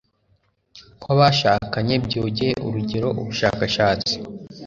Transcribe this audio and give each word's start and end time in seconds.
kw'abashakanye 1.01 1.95
byogeye 2.05 2.49
urugero, 2.67 3.07
ubushakashatsi 3.21 4.13